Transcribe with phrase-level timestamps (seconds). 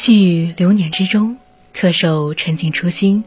[0.00, 1.36] 细雨流年之中，
[1.74, 3.22] 恪守沉静初心，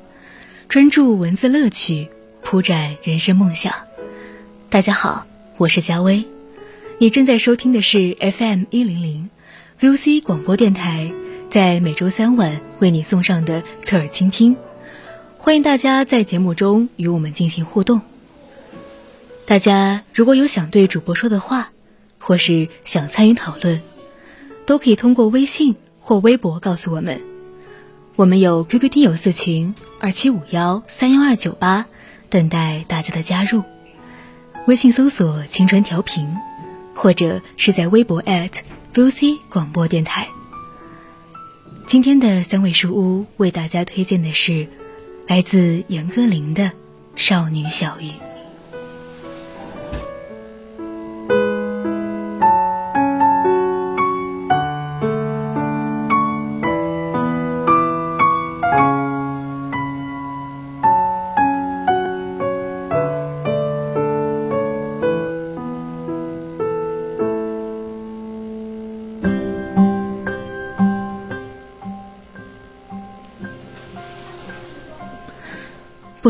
[0.67, 2.07] 专注文字乐趣，
[2.41, 3.71] 铺展人生梦想。
[4.71, 6.25] 大家好，我是佳薇，
[6.97, 9.29] 你正在收听的是 FM 一零零
[9.79, 11.13] VOC 广播电台，
[11.51, 14.57] 在每周三晚为你送上的侧耳倾听。
[15.37, 18.01] 欢迎大家在节目中与我们进行互动。
[19.45, 21.71] 大家如果有想对主播说的话，
[22.17, 23.79] 或是想参与讨论，
[24.65, 25.75] 都可以通过微信。
[26.03, 27.21] 或微博告诉我们，
[28.17, 31.85] 我们有 QQ 听友四群二七五幺三幺二九八，
[32.29, 33.63] 等待大家的加入。
[34.67, 36.35] 微信搜索“青春调频”，
[36.93, 38.21] 或者是在微博
[38.93, 40.27] @VOC 广播电台。
[41.87, 44.67] 今天的三味书屋为大家推荐的是
[45.25, 46.63] 来自严歌苓的
[47.15, 48.07] 《少女小玉》。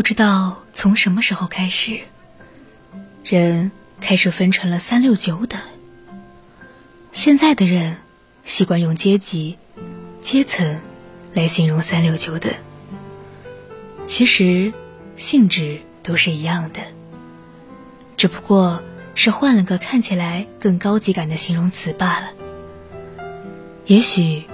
[0.04, 2.00] 不知道从什么时候开始，
[3.24, 5.58] 人开始分成了三六九等。
[7.10, 7.96] 现在的人
[8.44, 9.56] 习惯用阶级、
[10.20, 10.78] 阶层
[11.32, 12.52] 来形容三六九等，
[14.06, 14.74] 其实
[15.16, 16.82] 性质都是一样的，
[18.18, 18.82] 只不过
[19.14, 22.28] 是换了个看起来更高级感的形容词罢了。
[23.86, 24.44] 也许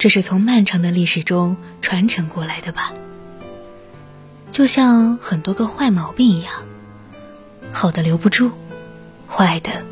[0.00, 2.92] 这是从漫长的历史中传承过来的吧。
[4.54, 6.64] 就像很多个坏毛病一样，
[7.72, 8.52] 好的留不住，
[9.28, 9.84] 坏的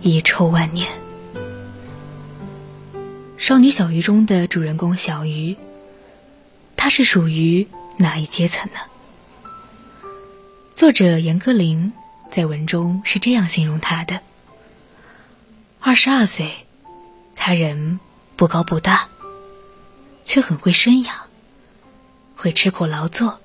[0.00, 0.88] 遗臭万年。
[3.36, 5.56] 少女小鱼中的主人公小鱼，
[6.76, 8.78] 她是属于哪一阶层呢？
[10.76, 11.90] 作者严歌苓
[12.30, 14.20] 在文中是这样形容她的：
[15.80, 16.64] 二十二岁，
[17.34, 17.98] 她人
[18.36, 19.08] 不高不大，
[20.24, 21.12] 却很会生养，
[22.36, 23.40] 会吃苦劳作。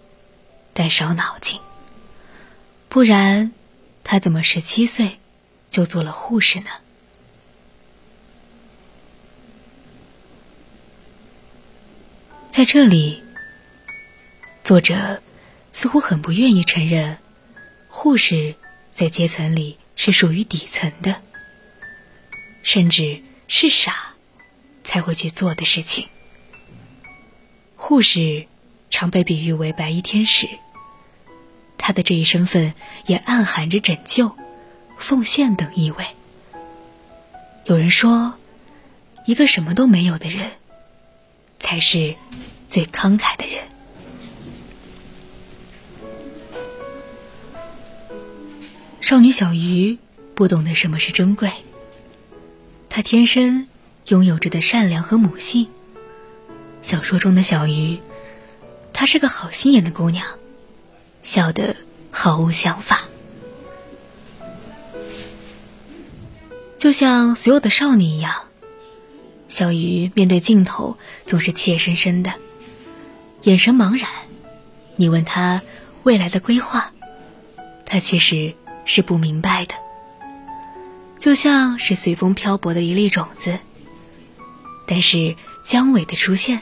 [0.73, 1.59] 但少脑筋，
[2.87, 3.51] 不然，
[4.03, 5.19] 他怎么十七岁
[5.69, 6.69] 就做了护士呢？
[12.51, 13.21] 在这里，
[14.63, 15.21] 作者
[15.73, 17.17] 似乎很不愿意承认，
[17.89, 18.55] 护士
[18.93, 21.21] 在阶层里是属于底层的，
[22.63, 24.13] 甚至是傻
[24.85, 26.07] 才会去做的事情。
[27.75, 28.47] 护士。
[28.91, 30.47] 常被比喻为白衣天使。
[31.79, 32.75] 他的这一身份
[33.07, 34.31] 也暗含着拯救、
[34.99, 36.05] 奉献等意味。
[37.65, 38.35] 有人说，
[39.25, 40.51] 一个什么都没有的人，
[41.59, 42.13] 才是
[42.67, 43.63] 最慷慨的人。
[48.99, 49.97] 少女小鱼
[50.35, 51.51] 不懂得什么是珍贵，
[52.89, 53.67] 她天生
[54.05, 55.67] 拥有着的善良和母性。
[56.83, 57.99] 小说中的小鱼。
[59.01, 60.27] 她是个好心眼的姑娘，
[61.23, 61.75] 笑得
[62.11, 63.01] 毫无想法，
[66.77, 68.43] 就像所有的少女一样。
[69.49, 72.35] 小鱼面对镜头总是怯生生的，
[73.41, 74.07] 眼神茫然。
[74.97, 75.63] 你问她
[76.03, 76.93] 未来的规划，
[77.87, 78.53] 她其实
[78.85, 79.73] 是不明白的，
[81.17, 83.57] 就像是随风漂泊的一粒种子。
[84.85, 85.35] 但是
[85.65, 86.61] 姜伟的出现，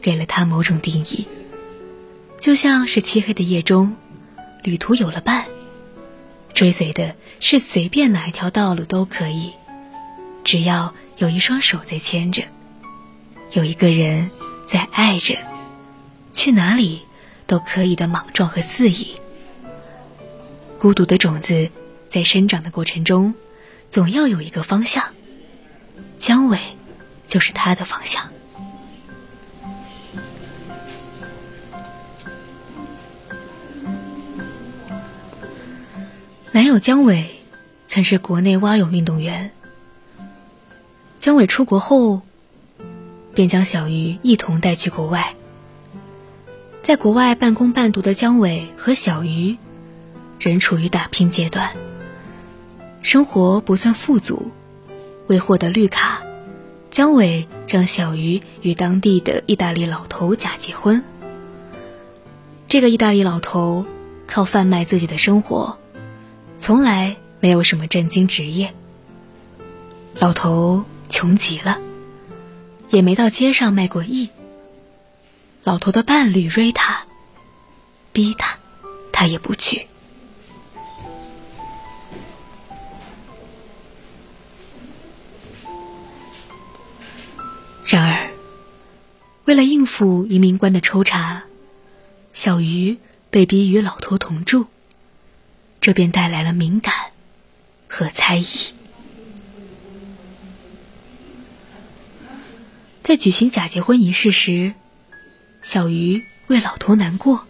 [0.00, 1.28] 给了她某种定义。
[2.42, 3.94] 就像是漆黑的夜中，
[4.64, 5.46] 旅途有了伴，
[6.54, 9.52] 追随的是随便哪一条道路都可以，
[10.42, 12.42] 只要有一双手在牵着，
[13.52, 14.28] 有一个人
[14.66, 15.38] 在爱着，
[16.32, 17.02] 去哪里
[17.46, 19.14] 都可以的莽撞和肆意。
[20.80, 21.70] 孤独的种子
[22.08, 23.34] 在生长的过程中，
[23.88, 25.04] 总要有一个方向，
[26.18, 26.58] 姜伟
[27.28, 28.30] 就是他的方向。
[36.72, 37.28] 友姜伟
[37.86, 39.50] 曾是国内蛙泳运动员。
[41.20, 42.22] 姜伟出国后，
[43.34, 45.34] 便将小鱼一同带去国外。
[46.82, 49.58] 在国外半工半读的姜伟和小鱼，
[50.40, 51.76] 仍处于打拼阶段，
[53.02, 54.50] 生活不算富足。
[55.26, 56.22] 为获得绿卡，
[56.90, 61.04] 姜伟让小鱼与当地的意大利老头假结婚。
[62.66, 63.84] 这个意大利老头
[64.26, 65.76] 靠贩卖自己的生活。
[66.62, 68.72] 从来没有什么正经职业。
[70.14, 71.80] 老头穷极了，
[72.88, 74.28] 也没到街上卖过艺。
[75.64, 77.04] 老头的伴侣瑞塔
[78.12, 78.60] 逼他，
[79.10, 79.88] 他也不去。
[87.84, 88.30] 然而，
[89.46, 91.42] 为了应付移民官的抽查，
[92.32, 92.98] 小鱼
[93.30, 94.66] 被逼与老头同住。
[95.82, 96.94] 这便带来了敏感
[97.88, 98.46] 和猜疑。
[103.02, 104.74] 在举行假结婚仪式时，
[105.60, 107.48] 小鱼为老头难过，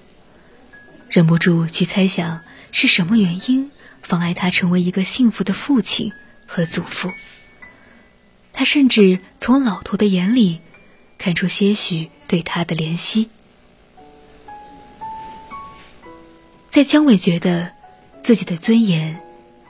[1.11, 2.41] 忍不住去猜想
[2.71, 3.71] 是什么原因
[4.03, 6.11] 妨碍他成为一个幸福的父亲
[6.47, 7.13] 和祖父。
[8.55, 10.63] 他甚至从老头的眼里
[11.19, 13.29] 看出些许对他的怜惜。
[16.71, 17.73] 在姜伟觉得。
[18.23, 19.21] 自己的尊严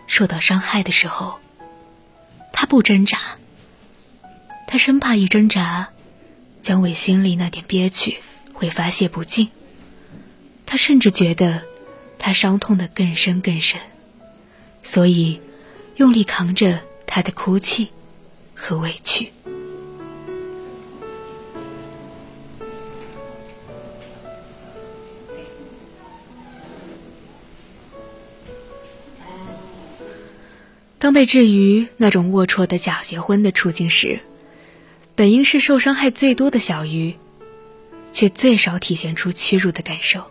[0.06, 1.40] 受到伤害的时候，
[2.52, 3.18] 他不挣扎。
[4.66, 5.88] 他生怕一挣扎，
[6.62, 8.18] 姜伟心里那点憋屈
[8.52, 9.48] 会发泄不尽。
[10.66, 11.62] 他甚至觉得
[12.18, 13.80] 他伤痛的更深更深，
[14.82, 15.40] 所以
[15.96, 17.90] 用力扛着他的哭泣
[18.54, 19.32] 和委屈。
[31.02, 34.20] 当被置于那种龌龊的假结婚的处境时，
[35.16, 37.16] 本应是受伤害最多的小鱼，
[38.12, 40.22] 却最少体现出屈辱的感受，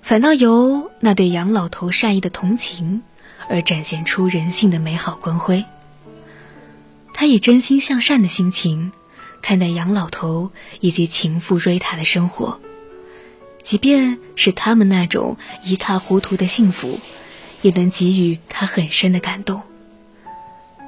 [0.00, 3.02] 反倒由那对杨老头善意的同情
[3.46, 5.66] 而展现出人性的美好光辉。
[7.12, 8.90] 他以真心向善的心情
[9.42, 10.50] 看待杨老头
[10.80, 12.58] 以及情妇瑞塔的生活，
[13.62, 16.98] 即便是他们那种一塌糊涂的幸福。
[17.62, 19.62] 也能给予他很深的感动。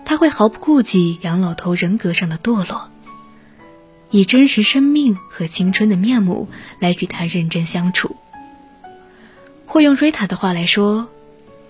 [0.05, 2.90] 他会毫不顾忌杨老头人格上的堕落，
[4.11, 6.49] 以真实生命和青春的面目
[6.81, 8.17] 来与他认真相处。
[9.67, 11.08] 或用瑞塔的话来说，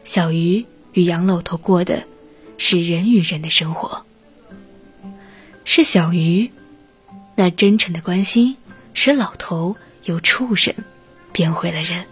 [0.05, 0.65] 小鱼
[0.95, 2.05] 与杨老头过的
[2.57, 4.07] 是人与人的生活。
[5.67, 6.51] 是小鱼
[7.35, 8.57] 那真诚的关心，
[8.95, 10.75] 使老头由畜生
[11.33, 12.07] 变回了人。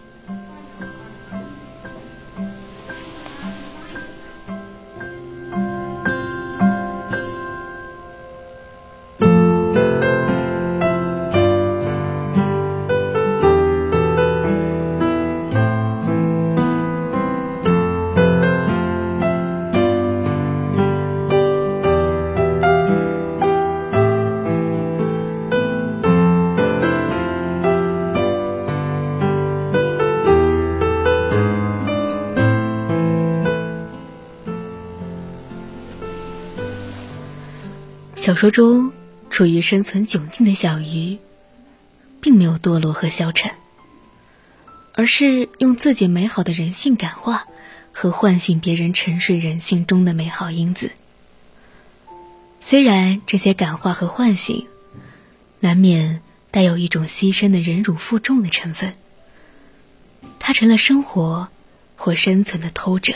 [38.29, 38.93] 小说中，
[39.31, 41.17] 处于生存窘境的小鱼，
[42.21, 43.51] 并没有堕落和消沉，
[44.93, 47.47] 而是用自己美好的人性感化
[47.91, 50.91] 和唤醒别人沉睡人性中的美好因子。
[52.61, 54.67] 虽然这些感化和唤醒，
[55.59, 56.21] 难免
[56.51, 58.93] 带有一种牺牲的忍辱负重的成分，
[60.37, 61.47] 它成了生活
[61.95, 63.15] 或生存的偷者。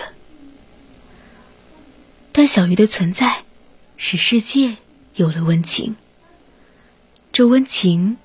[2.32, 3.44] 但小鱼的存在，
[3.96, 4.78] 使世界。
[5.16, 5.96] 有了温情，
[7.32, 8.18] 这温情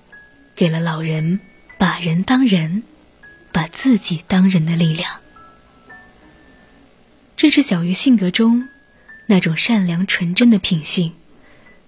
[0.55, 1.41] 给了老人
[1.77, 2.83] 把人当人、
[3.53, 5.21] 把自己当人的力量。
[7.37, 8.69] 这是小鱼性格中
[9.27, 11.13] 那种善良纯真的品性，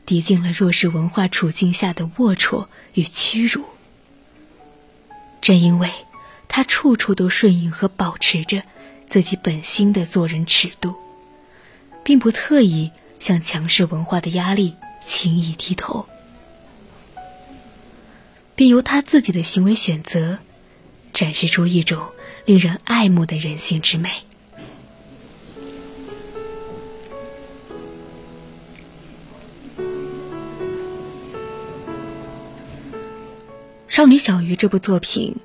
[0.05, 3.65] 抵尽了弱势文化处境下的龌龊与屈辱。
[5.41, 5.91] 正因为
[6.47, 8.63] 他处处都顺应和保持着
[9.09, 10.95] 自己本心的做人尺度，
[12.05, 14.77] 并不特意向强势文化的压力。
[15.05, 16.07] 轻易低头，
[18.55, 20.39] 并由他自己的行为选择，
[21.13, 22.11] 展示出一种
[22.45, 24.11] 令人爱慕的人性之美。
[33.93, 35.37] 《少女小鱼》这部作品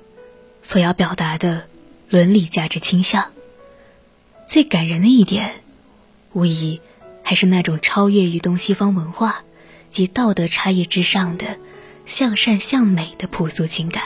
[0.62, 1.66] 所要表达的
[2.08, 3.32] 伦理价值倾向，
[4.46, 5.62] 最感人的一点，
[6.32, 6.80] 无疑
[7.22, 9.44] 还是那种超越于东西方文化
[9.90, 11.58] 及道德差异之上的
[12.04, 14.04] 向善向美的朴素情感。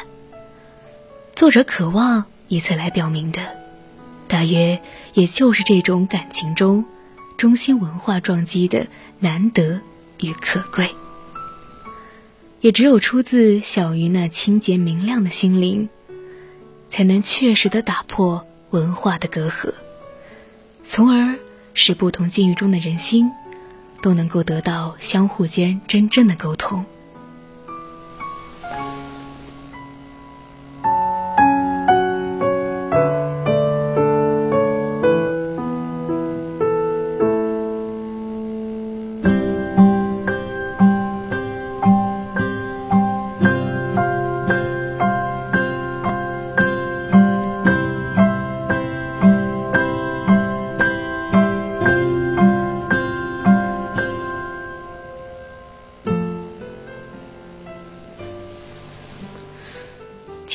[1.35, 3.41] 作者渴望以此来表明的，
[4.29, 4.81] 大约
[5.15, 6.85] 也就是这种感情中
[7.37, 8.87] 中心文化撞击的
[9.19, 9.81] 难得
[10.21, 10.91] 与可贵。
[12.61, 15.89] 也只有出自小鱼那清洁明亮的心灵，
[16.91, 19.73] 才能确实的打破文化的隔阂，
[20.85, 21.37] 从而
[21.73, 23.31] 使不同境遇中的人心
[24.03, 26.85] 都能够得到相互间真正的沟通。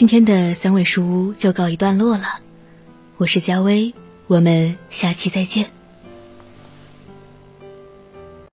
[0.07, 2.25] 今天的三味书屋就告一段落了，
[3.17, 3.95] 我是佳薇，
[4.27, 5.74] 我们下期再见。